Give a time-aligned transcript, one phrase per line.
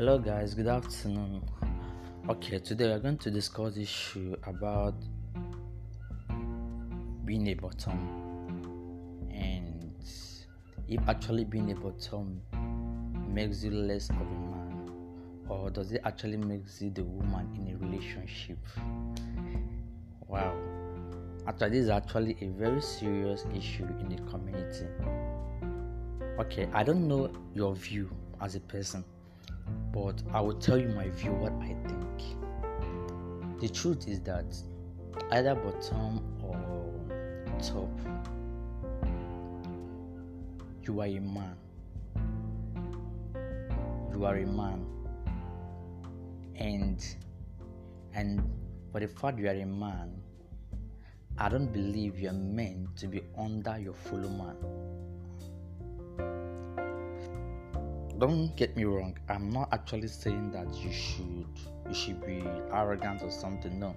[0.00, 0.54] Hello, guys.
[0.54, 1.42] Good afternoon.
[2.26, 4.94] Okay, today we're going to discuss issue about
[7.26, 9.92] being a bottom and
[10.88, 12.40] if actually being a bottom
[13.28, 14.90] makes you less of a man
[15.50, 18.56] or does it actually makes you the woman in a relationship
[20.28, 20.56] wow
[21.46, 24.86] actually this is actually a very serious issue in the community
[26.38, 28.08] okay i don't know your view
[28.40, 29.04] as a person
[29.92, 33.60] but i will tell you my view what i think.
[33.60, 34.56] The truth is that
[35.32, 36.92] either bottom or
[37.62, 37.90] top
[40.82, 41.56] you are a man.
[44.12, 44.86] You are a man.
[46.56, 47.04] And
[48.14, 48.42] and
[48.92, 50.10] for the fact you are a man
[51.38, 54.56] i don't believe you're meant to be under your fellow man
[58.20, 61.46] don't get me wrong i'm not actually saying that you should
[61.88, 63.94] you should be arrogant or something no.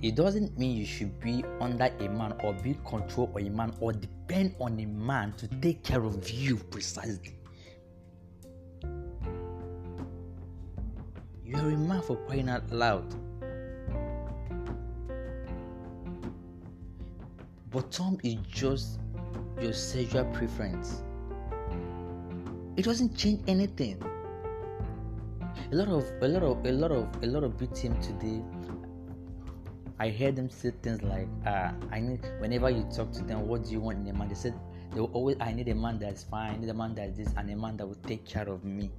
[0.00, 3.74] It doesn't mean you should be under a man or be controlled by a man
[3.80, 7.34] or depend on a man to take care of you precisely.
[11.44, 13.12] You're a man for crying out loud.
[17.70, 19.00] But tom is just
[19.60, 21.02] your sexual preference.
[22.76, 24.02] It doesn't change anything.
[25.72, 28.42] A lot of a lot of a lot of a lot of BTM today.
[29.98, 33.64] I hear them say things like, "Ah, I need." Whenever you talk to them, what
[33.64, 34.28] do you want in a man?
[34.28, 34.54] They said
[34.92, 36.54] they will always, "I need a man that's fine.
[36.54, 38.90] I need a man that's this, and a man that will take care of me."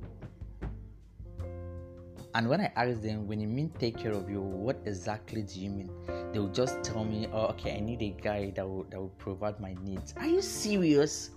[2.35, 5.59] And when I ask them, when you mean take care of you, what exactly do
[5.59, 5.89] you mean?
[6.31, 9.13] They will just tell me, oh, okay, I need a guy that will, that will
[9.17, 10.13] provide my needs.
[10.15, 11.31] Are you serious?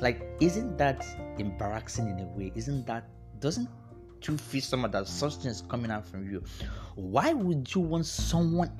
[0.00, 1.04] Like, isn't that
[1.38, 2.52] embarrassing in a way?
[2.54, 3.08] Isn't that,
[3.40, 3.68] doesn't
[4.26, 6.44] you feel someone that substance coming out from you?
[6.94, 8.70] Why would you want someone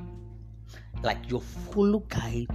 [1.02, 2.46] like your fellow guy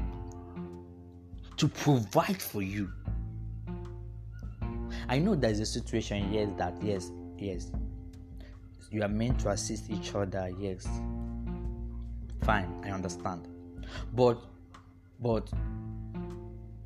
[1.57, 2.89] to provide for you?
[5.09, 7.69] I know there's a situation, yes, that, yes, yes,
[8.93, 10.87] you are meant to assist each other yes.
[12.43, 13.47] Fine i understand.
[14.13, 14.37] But
[15.19, 15.49] but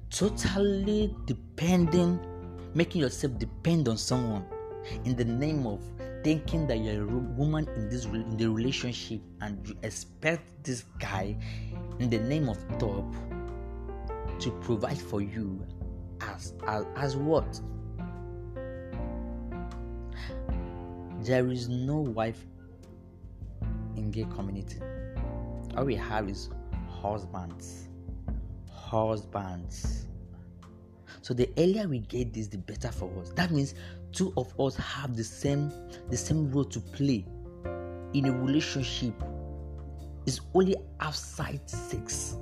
[0.10, 2.20] totally depending
[2.74, 4.46] making yourself depend on someone
[5.04, 5.82] in the name of
[6.24, 11.36] thinking that you're a woman in this in the relationship and you expect this guy
[12.00, 13.06] in the name of top
[14.40, 15.66] to provide for you
[16.22, 17.60] as as, as what
[21.28, 22.46] there is no wife
[23.98, 24.80] in gay community.
[25.76, 26.50] All we have is
[27.02, 27.90] husbands.
[28.72, 30.08] Husbands.
[31.22, 33.32] So the earlier we get this the better for us.
[33.36, 33.76] That means
[34.14, 35.70] two of us have the same
[36.10, 37.26] the same role to play
[38.14, 39.22] in a relationship.
[40.26, 42.38] Is only outside sex.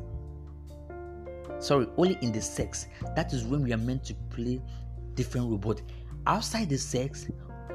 [1.58, 2.86] Sorry only in the sex.
[3.16, 4.62] That is when we are meant to play
[5.16, 5.58] different role.
[5.58, 5.82] But
[6.28, 7.28] outside the sex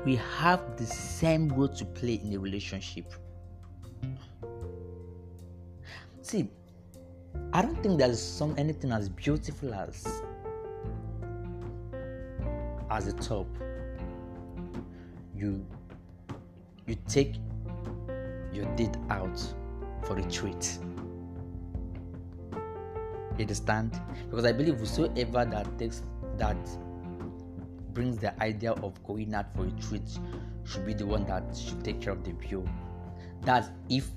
[0.05, 3.13] we have the same role to play in a relationship.
[6.23, 6.49] See,
[7.53, 10.23] I don't think there's some anything as beautiful as
[12.91, 13.47] as a top.
[15.37, 15.65] You
[16.87, 17.37] you take
[18.53, 19.41] your date out
[20.05, 20.79] for a treat.
[23.37, 24.01] You understand?
[24.29, 26.03] Because I believe whosoever that takes
[26.37, 26.57] that
[27.95, 30.19] brings the idea of going out for a treat
[30.65, 32.65] should be the one that should take care of the bill.
[33.43, 34.09] That's if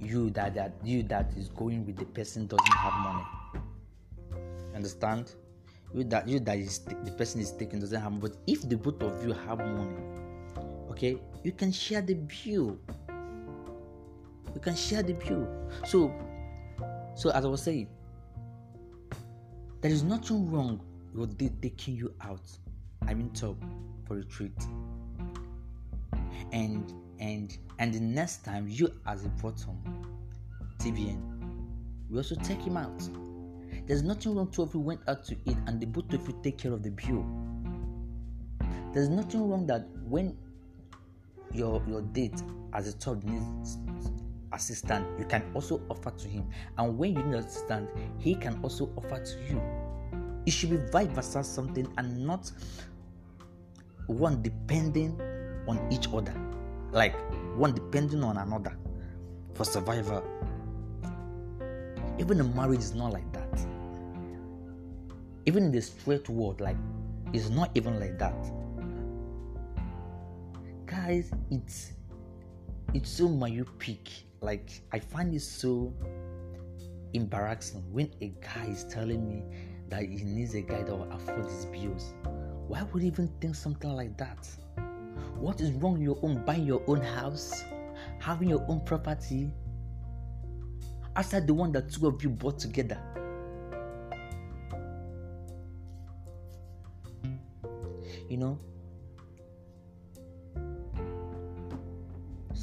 [0.00, 3.24] you that that you that is going with the person doesn't have money.
[4.74, 5.34] Understand?
[5.94, 8.22] You that you that is the person is taking doesn't have money.
[8.22, 9.96] But if the both of you have money,
[10.90, 12.78] okay, you can share the bill.
[14.54, 15.48] You can share the bill.
[15.86, 16.12] So
[17.14, 17.88] so as I was saying,
[19.80, 20.80] there is nothing wrong
[21.14, 22.40] with taking you out
[23.06, 23.56] I mean top
[24.06, 24.52] for a treat.
[26.52, 29.78] And and and the next time you as a bottom
[30.78, 31.20] TBN,
[32.10, 33.08] we also take him out.
[33.86, 36.38] There's nothing wrong two if we went out to eat and the both of you
[36.42, 37.24] take care of the bill.
[38.92, 40.36] There's nothing wrong that when
[41.52, 42.42] your your date
[42.74, 43.78] as a top needs
[44.52, 46.46] assistant, you can also offer to him.
[46.78, 47.88] And when you need assistant,
[48.18, 49.60] he can also offer to you.
[50.44, 52.50] It should be vice versa something and not
[54.06, 55.20] one depending
[55.68, 56.34] on each other,
[56.90, 57.14] like
[57.56, 58.76] one depending on another
[59.54, 60.22] for survival.
[62.18, 63.66] Even a marriage is not like that.
[65.46, 66.76] Even in the straight world, like
[67.32, 68.34] it's not even like that.
[70.92, 71.92] guys it's
[72.92, 74.08] it's so myopic
[74.42, 75.92] like i find it so
[77.14, 79.42] embarrassing when a guy is telling me
[79.88, 82.12] that he needs a guy that will afford his bills
[82.68, 84.48] why would he even think something like that
[85.36, 87.64] what is wrong with your own buying your own house
[88.18, 89.50] having your own property
[91.16, 92.98] outside the one that two of you bought together
[98.28, 98.58] you know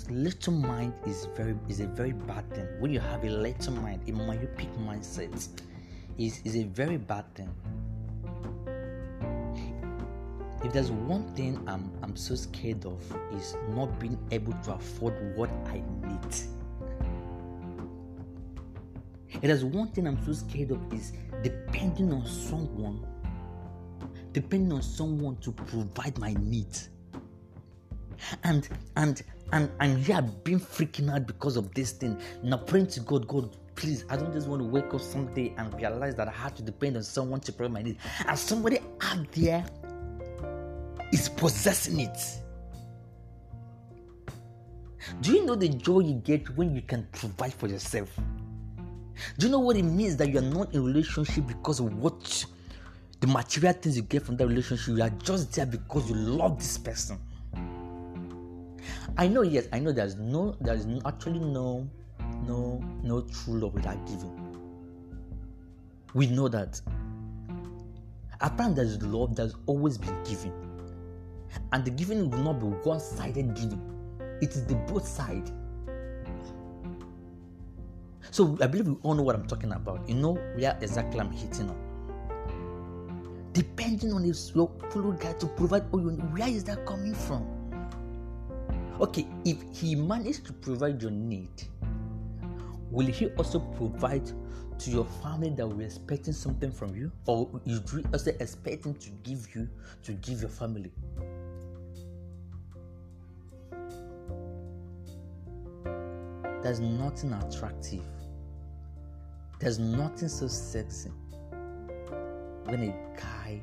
[0.10, 2.68] little mind is very is a very bad thing.
[2.80, 5.48] When you have a little mind, a myopic mindset,
[6.18, 7.50] is is a very bad thing.
[10.63, 13.01] If there's one thing I'm I'm so scared of
[13.33, 16.35] is not being able to afford what I need.
[19.29, 21.13] If there's one thing I'm so scared of is
[21.44, 23.06] depending on someone,
[24.33, 26.89] depending on someone to provide my needs.
[28.44, 28.67] And
[28.97, 29.21] and
[29.53, 32.19] and and here I've been freaking out because of this thing.
[32.44, 35.73] Now praying to God, God, please, I don't just want to wake up someday and
[35.75, 38.00] realize that I have to depend on someone to provide my needs.
[38.27, 39.63] And somebody out there
[41.11, 42.17] is possessing it.
[45.21, 48.09] Do you know the joy you get when you can provide for yourself?
[49.38, 51.94] Do you know what it means that you are not in a relationship because of
[51.95, 52.45] what
[53.19, 54.95] the material things you get from that relationship?
[54.95, 57.19] You are just there because you love this person.
[59.17, 61.89] I know, yes, I know there's no, there's actually no,
[62.45, 64.35] no, no true love without giving.
[66.13, 66.79] We know that.
[68.41, 70.69] Apparently, there's love that's always been given.
[71.72, 73.81] And the giving will not be one sided giving,
[74.42, 75.51] it is the both side.
[78.31, 80.07] So I believe we all know what I'm talking about.
[80.07, 83.50] You know where exactly I'm hitting on.
[83.54, 87.16] Depending on his your fellow guy to provide all you need, where is that coming
[87.16, 87.46] from?
[89.02, 91.50] Okay, if he managed to provide your need,
[92.92, 94.30] will he also provide
[94.78, 97.12] to your family that we're expecting something from you?
[97.25, 99.68] Or is he also expecting to give you
[100.04, 100.92] to give your family?
[106.61, 108.03] There's nothing attractive.
[109.59, 111.11] There's nothing so sexy
[112.65, 113.61] when a guy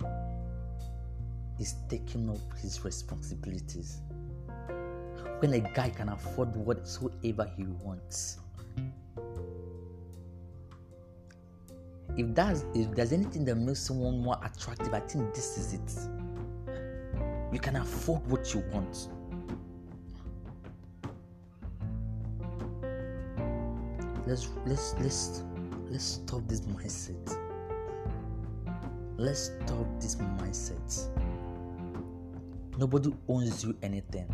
[1.58, 4.00] is taking up his responsibilities
[5.40, 8.38] when a guy can afford whatsoever he wants.
[12.16, 16.72] If that's if there's anything that makes someone more attractive, I think this is it.
[17.52, 19.08] You can afford what you want.
[24.26, 25.44] Let's let's let's
[25.88, 27.38] let's stop this mindset.
[29.16, 31.08] Let's stop this mindset.
[32.76, 34.26] Nobody owns you anything.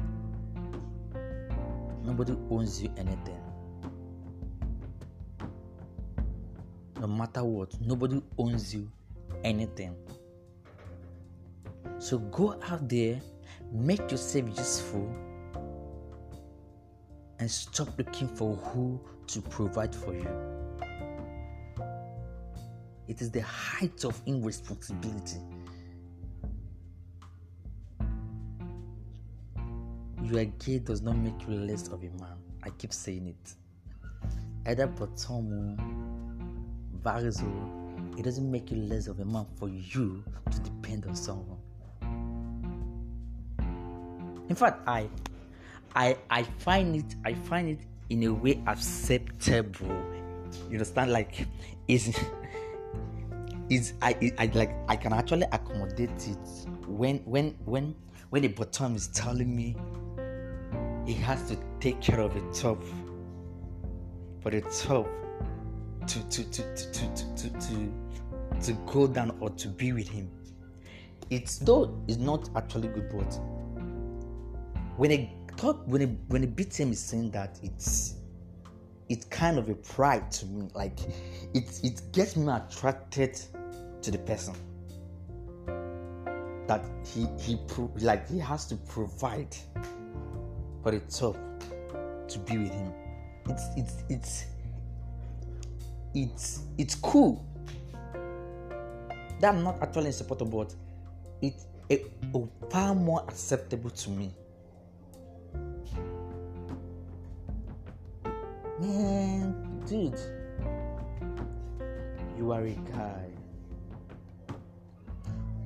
[2.04, 3.38] Nobody owns you anything.
[6.98, 8.90] No matter what, nobody owns you
[9.44, 9.94] anything.
[11.98, 13.20] So go out there,
[13.70, 15.14] make yourself useful,
[17.42, 20.28] and stop looking for who to provide for you.
[23.08, 25.40] It is the height of irresponsibility
[30.22, 32.38] Your gay does not make you less of a man.
[32.62, 33.54] I keep saying it.
[34.64, 35.76] Either Potomo,
[37.02, 41.58] Varizo, it doesn't make you less of a man for you to depend on someone.
[44.48, 45.08] In fact, I
[45.94, 47.80] I I find it I find it
[48.10, 49.88] in a way acceptable.
[50.68, 51.12] You understand?
[51.12, 51.46] Like
[51.88, 52.16] is
[53.70, 57.94] is I, I like I can actually accommodate it when when when
[58.30, 59.76] when the bottom is telling me
[61.06, 62.82] he has to take care of the top
[64.40, 65.08] for the top
[66.06, 67.92] to to to to to to, to,
[68.62, 70.30] to go down or to be with him.
[71.30, 73.40] It's though it's not actually good, but
[74.96, 78.14] when a talk when a when a BTM is saying that it's
[79.08, 80.68] it's kind of a pride to me.
[80.74, 80.98] Like
[81.54, 83.40] it it gets me attracted
[84.02, 84.54] to the person.
[86.66, 89.56] That he he pro- like he has to provide
[90.82, 91.36] but it's tough
[92.28, 92.92] to be with him.
[93.48, 94.44] It's it's it's
[96.14, 97.46] it's it's cool.
[99.40, 100.74] That I'm not actually in support of, but
[101.40, 102.04] it's a,
[102.34, 104.32] a far more acceptable to me.
[108.82, 109.54] Man,
[109.86, 110.18] dude,
[112.36, 113.28] you are a guy.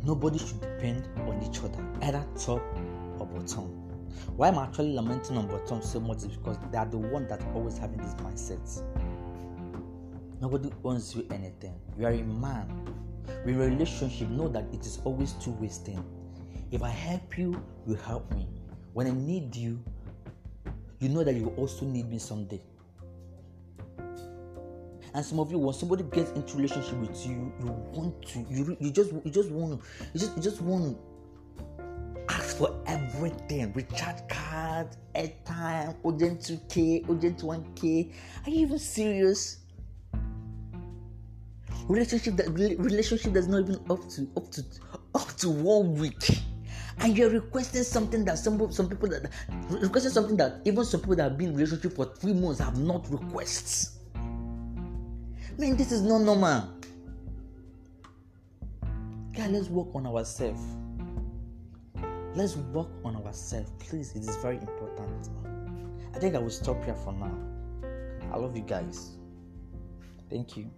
[0.05, 2.61] Nobody should depend on each other, either top
[3.19, 3.73] or bottom
[4.37, 7.41] Why I'm actually lamenting on bottom so much is because they are the one that
[7.55, 8.83] always having this mindset.
[10.43, 11.73] Nobody owns you anything.
[11.99, 12.69] You are a man.
[13.47, 16.05] In a relationship, know that it is always two ways thing.
[16.71, 18.47] If I help you, you help me.
[18.93, 19.83] When I need you,
[21.01, 22.61] you know that you also need me someday.
[25.17, 28.77] And some of you, when somebody gets into relationship with you, you want to, you,
[28.79, 29.81] you just, you just want,
[30.13, 30.99] you just, you just want
[32.29, 38.13] ask for everything: recharge card, airtime, urgent 2k, urgent 1k.
[38.45, 39.61] Are you even serious?
[41.89, 44.65] Relationship that relationship that's not even up to up to
[45.15, 46.41] up to one week
[46.99, 49.31] and you're requesting something that some some people that
[49.71, 52.79] requesting something that even some people that have been in relationship for three months have
[52.79, 53.96] not requests.
[55.59, 56.69] Man, this is not normal.
[59.33, 60.61] Guys, let's work on ourselves.
[62.35, 64.13] Let's work on ourselves, please.
[64.15, 65.31] It is very important.
[66.15, 67.33] I think I will stop here for now.
[68.31, 69.13] I love you guys.
[70.29, 70.71] Thank you.